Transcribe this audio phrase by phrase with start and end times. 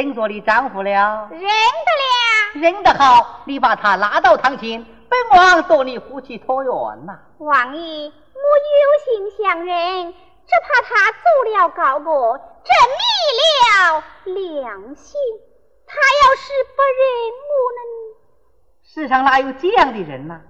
[0.00, 1.28] 认作你丈夫了。
[1.30, 1.50] 认得了。
[2.54, 7.18] 认得好，你把他拉到堂前，本王做你夫妻团圆呐。
[7.36, 8.40] 王爷，我
[8.80, 10.12] 有心相认，
[10.46, 13.04] 只怕他走了高过，真迷
[13.60, 14.02] 了
[14.64, 15.20] 良心。
[15.86, 17.02] 他要是不认
[17.50, 17.80] 我呢？
[18.82, 20.40] 世上哪有这样的人呐？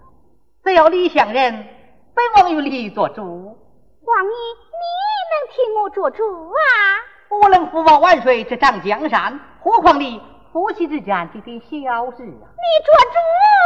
[0.62, 1.67] 只要你想认，
[2.15, 3.59] 本王有你做主。
[4.05, 4.84] 王爷，你
[5.32, 6.22] 能替我做主
[6.53, 7.09] 啊？
[7.30, 10.20] 我能父王万岁，这掌江山，何况你
[10.52, 11.70] 夫妻之间这点小
[12.10, 12.44] 事啊？
[12.58, 13.16] 你做主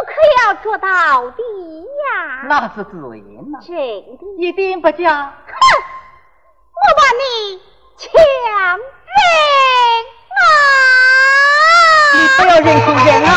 [0.07, 0.87] 可要做到
[1.31, 1.43] 底
[1.81, 2.45] 呀！
[2.47, 3.19] 那是自然
[3.51, 3.79] 呐，真的，
[4.37, 5.33] 一点不假。
[5.47, 5.53] 哼，
[6.75, 7.59] 我把你
[7.97, 8.79] 强人
[10.37, 10.47] 啊！
[12.13, 13.33] 你不要忍住忍啊！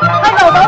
[0.00, 0.63] 快走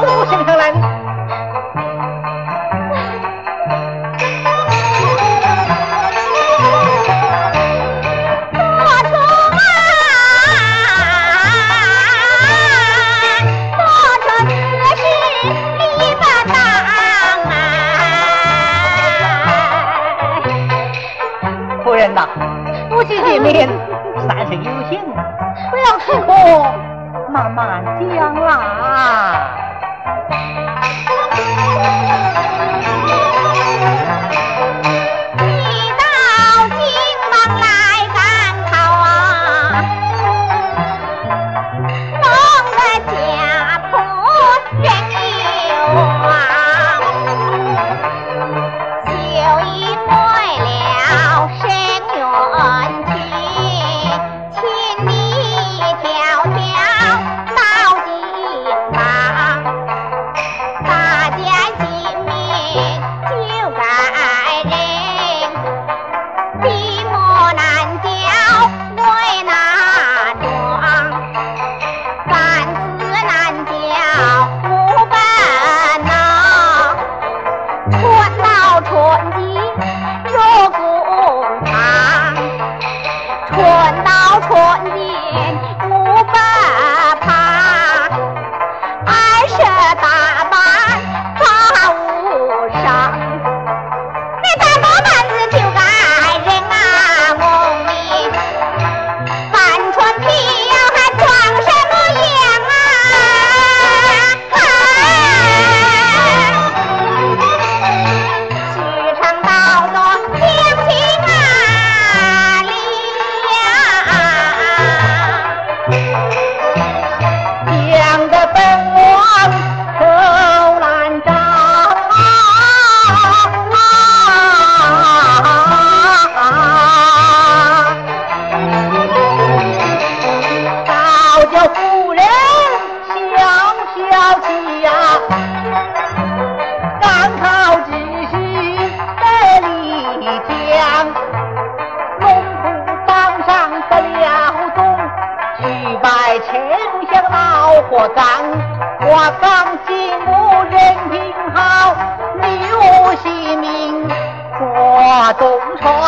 [155.38, 156.00] 东窗。
[156.00, 156.06] 啊？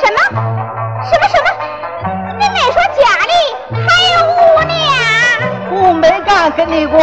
[0.00, 0.18] 什么？
[1.10, 1.48] 什么什么？
[2.38, 3.32] 你没说家里
[3.86, 4.72] 还有五娘？
[5.70, 7.00] 我没敢跟你妄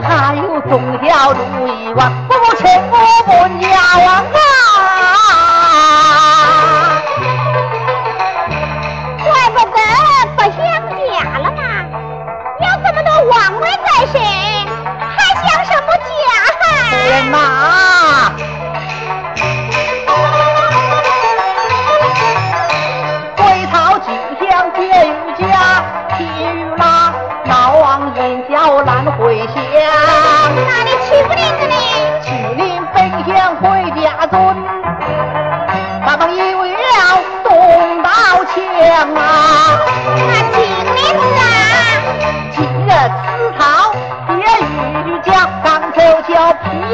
[0.00, 2.12] 王，还有中小注意王，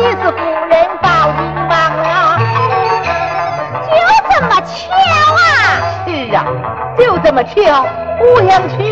[0.03, 0.37] 巧劈死夫
[0.69, 2.09] 人报应亡了。
[3.89, 3.95] 就
[4.31, 4.75] 这么巧
[5.33, 5.41] 啊！
[6.05, 6.37] 是啊，
[6.99, 7.87] 就这么巧，
[8.19, 8.83] 我想去，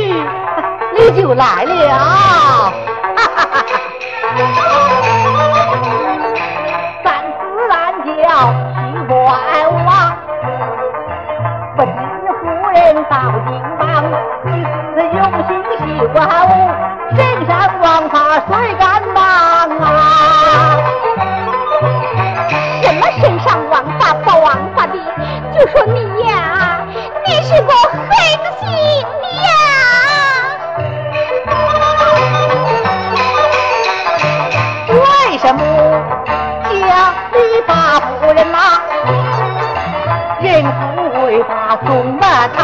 [0.97, 2.60] 你就来了。
[40.97, 42.57] 不会把中马堂，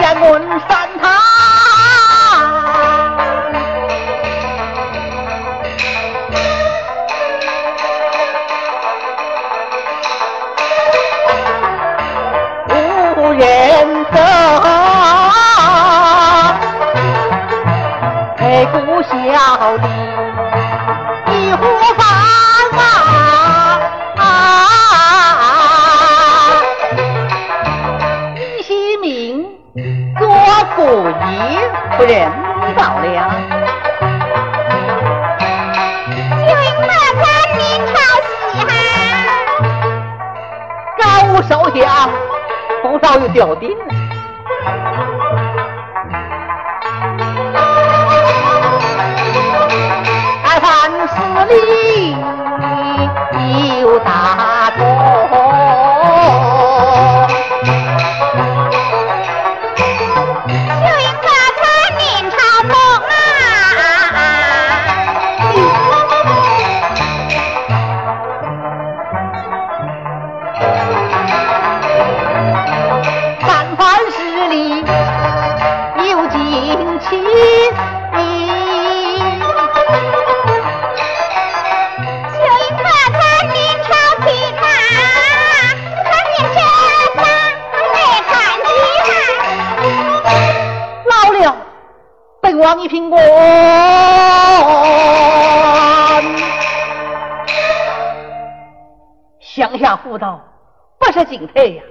[0.00, 0.30] 言问
[0.68, 1.02] 三堂。
[12.68, 12.72] 无
[13.32, 13.42] 人
[14.12, 14.16] 走，
[18.36, 19.12] 黑骨笑
[19.76, 19.82] 里
[41.74, 42.08] 爹啊，
[42.84, 43.73] 风骚，又掉地
[100.24, 100.40] 道
[100.98, 101.82] 不是敬佩呀，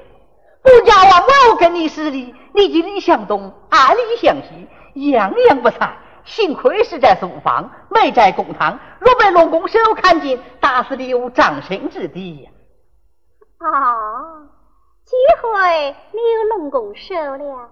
[0.63, 5.97] 不家王老跟你似的，你今里向东，俺里向西，样样不差。
[6.25, 8.79] 幸亏是在书房，没在公堂。
[8.99, 12.49] 若被龙宫手看见，打死你有葬身之地呀！
[13.59, 14.47] 哦，
[15.05, 17.69] 机会你有龙宫手了，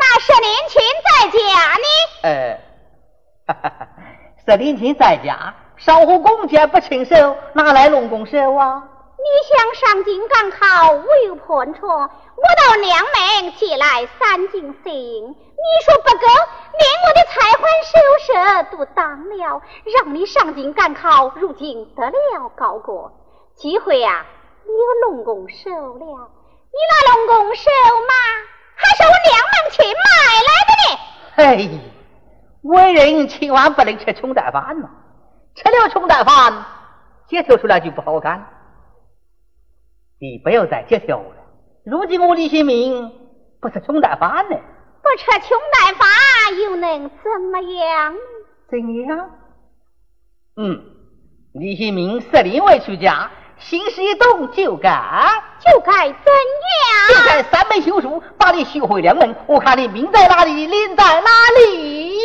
[0.00, 1.38] 那是年亲在家
[1.78, 1.86] 呢。
[2.24, 2.60] 呃，
[3.46, 3.88] 哈哈哈，
[4.44, 8.82] 是林亲在家，少乎公家不亲手，哪来龙宫手啊？
[9.16, 23.12] 你想上京赶考，我有破窗，我到娘门借来三斤行，你说不够，连我的采环手舌都当了，让你上京赶考，如今得了高过，
[23.54, 24.26] 机会呀、
[24.64, 26.28] 你有龙宫手了，
[26.72, 27.70] 你那龙宫手
[28.08, 28.14] 嘛，
[28.74, 30.98] 还是我娘们去买来的呢。
[31.36, 31.80] 嘿，
[32.62, 34.90] 为人千万不能吃穷蛋饭嘛，
[35.54, 36.64] 吃了穷蛋饭，
[37.28, 38.44] 接头出来就不好干。
[40.20, 41.36] 你不要再接头了，
[41.84, 43.12] 如今我李新民
[43.60, 44.56] 不是穷蛋饭呢，
[45.02, 46.08] 不吃穷蛋饭
[46.62, 48.14] 又能怎么样？
[48.70, 49.30] 怎样？
[50.56, 50.80] 嗯，
[51.52, 55.42] 李新民是另外出家，心事一动就改。
[55.60, 57.24] 就该怎就样？
[57.26, 59.34] 该三门修书，把你学会两门。
[59.46, 62.18] 我看你命在哪里，脸在哪里。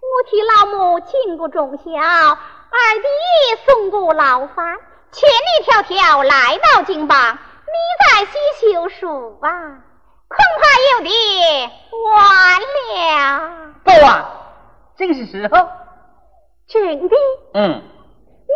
[0.00, 2.38] 我替老母尽过忠孝，
[2.72, 3.08] 二弟
[3.66, 4.78] 送过牢饭，
[5.10, 7.72] 千里迢迢来到京邦，你
[8.04, 8.32] 在西
[8.72, 9.50] 修书啊，
[10.28, 10.62] 恐怕
[10.98, 11.70] 有点
[12.04, 13.74] 晚了。
[13.82, 14.30] 不啊，
[14.96, 15.68] 正是时候。
[16.68, 17.16] 真的，
[17.54, 18.54] 嗯，你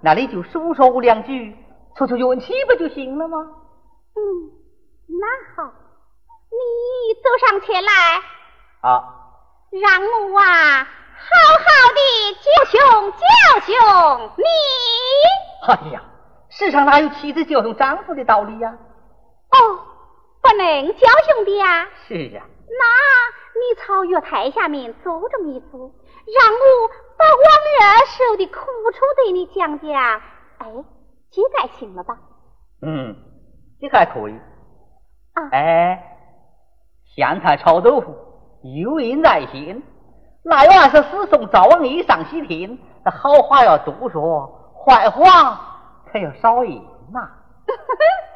[0.00, 1.56] 那你就数说两句，
[1.96, 3.38] 出出运气不就行了吗？
[4.14, 4.20] 嗯，
[5.08, 5.72] 那好，
[6.50, 7.92] 你走上前来。
[8.82, 9.14] 啊。
[9.70, 10.00] 让
[10.32, 12.00] 我啊，好好的
[12.40, 12.80] 教训
[13.12, 13.76] 教训
[14.38, 14.44] 你。
[15.66, 16.02] 哎呀，
[16.48, 18.78] 世上哪有妻子教训丈夫的道理呀？
[19.50, 19.78] 哦，
[20.40, 21.88] 不能教训的呀。
[22.06, 22.42] 是呀。
[22.66, 22.84] 那
[23.58, 25.90] 你朝月台下面走这么一坐，
[26.34, 28.60] 让我把往日受的苦
[28.92, 29.94] 楚对你讲讲。
[30.58, 30.66] 哎，
[31.30, 32.18] 这该行了吧？
[32.82, 33.16] 嗯，
[33.80, 34.32] 这还可以。
[35.34, 35.48] 啊。
[35.52, 36.18] 哎，
[37.14, 38.14] 咸菜炒豆腐。
[38.62, 39.82] 有印在心，
[40.42, 45.60] 那要是师送赵王爷上西天，那好话要多说，坏话
[46.10, 46.82] 可要少言
[47.12, 47.20] 呐。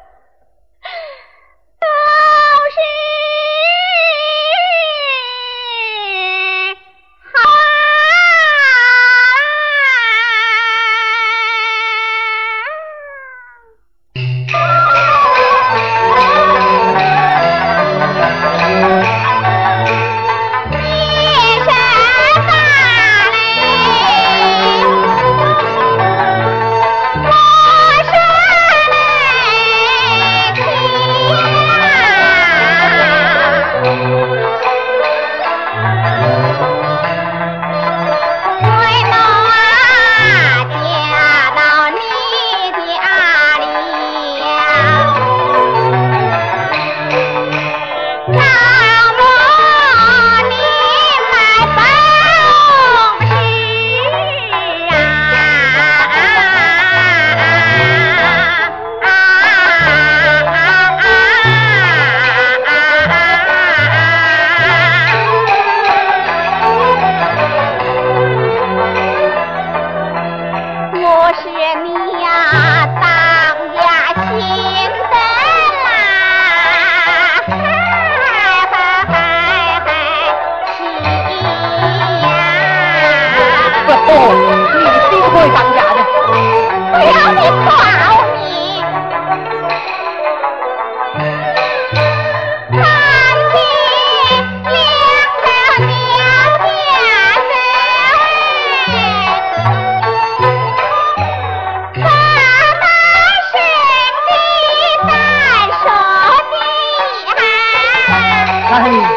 [108.79, 109.09] 呀！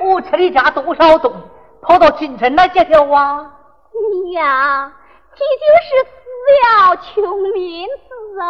[0.00, 1.32] 我城你家多少东，
[1.82, 3.50] 跑到京城来接条啊！
[4.22, 4.92] 你呀，
[5.34, 6.16] 这就是死
[6.64, 8.44] 要穷面子啊！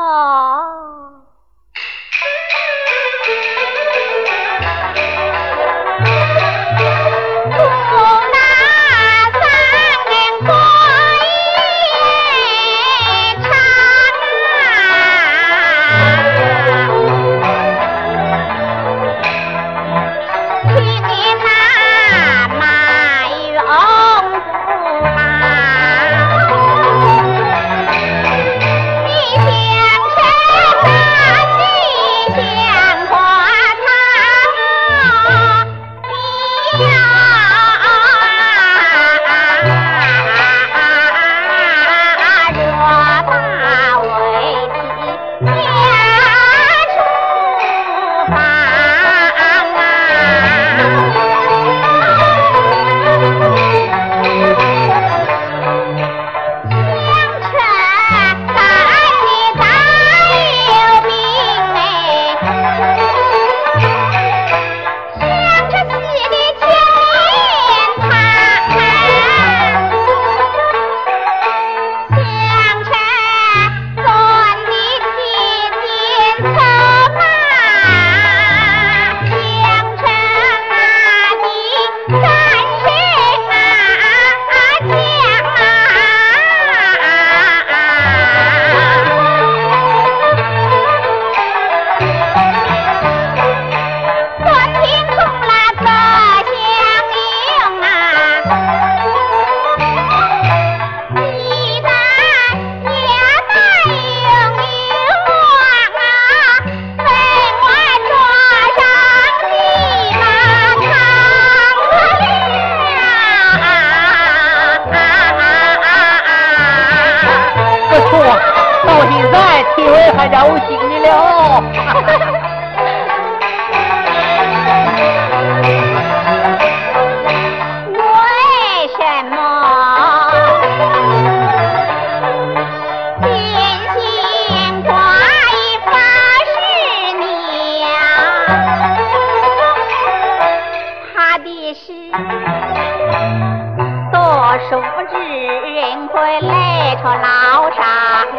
[144.69, 147.85] 殊不知人会累出老伤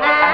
[0.02, 0.27] 啊。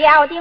[0.00, 0.38] 的，你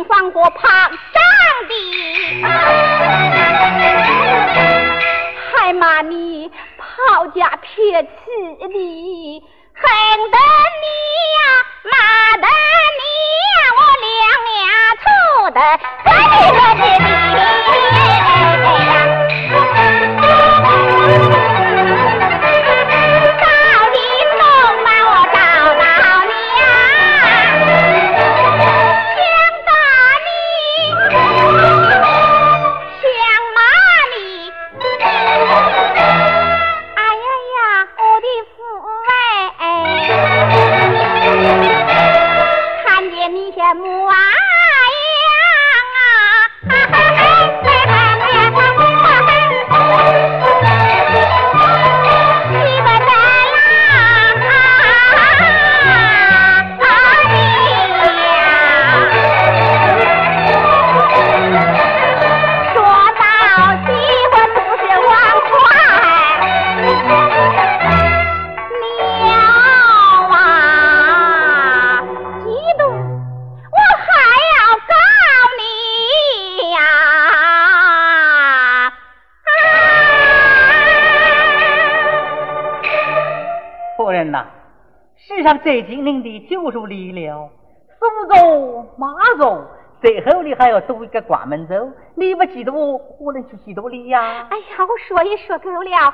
[85.63, 87.49] 最精灵的就是你了，
[87.97, 89.63] 苏州马州，
[90.02, 94.47] 最后你还要多一个关门州，你不记得我，我能去记得你呀？
[94.49, 96.13] 哎呀，我说也说够了，讲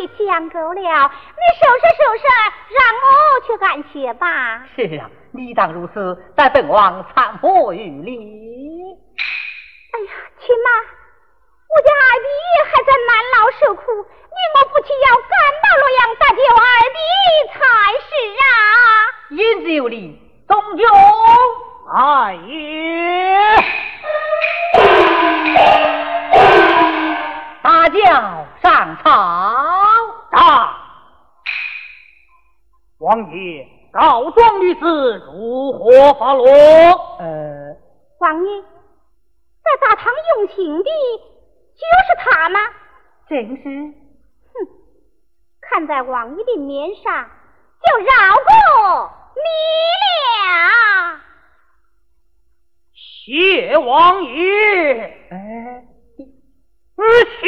[0.00, 2.24] 也讲够了，你收拾收拾，
[2.74, 4.66] 让我去干些吧。
[4.74, 8.96] 是啊，你当如此，待本王参佛于你。
[9.92, 10.68] 哎呀，亲妈，
[11.78, 12.26] 我家二弟
[12.72, 15.30] 还在难劳受苦，你我不去要赶
[15.62, 16.98] 到洛阳搭救二弟
[17.54, 17.56] 才
[18.02, 18.10] 是
[18.42, 18.44] 啊。
[19.30, 20.82] 言之有理，终究
[21.94, 22.50] 哎也。
[27.62, 27.96] 大轿
[28.60, 29.06] 上朝，
[30.32, 30.74] 到。
[32.98, 36.44] 王爷告状女子如何发落？
[37.20, 37.76] 呃，
[38.18, 38.62] 王爷
[39.62, 40.90] 在大堂用刑的
[41.78, 42.58] 就是他吗？
[43.28, 43.62] 正是。
[43.62, 44.54] 哼，
[45.60, 47.30] 看在王爷的面上，
[47.84, 49.40] 就饶过你
[50.42, 51.20] 了。
[52.92, 55.04] 谢王爷。
[55.30, 55.84] 哎，
[57.42, 57.46] 谢。